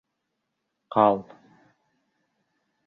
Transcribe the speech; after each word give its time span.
Ҡал. 0.95 1.21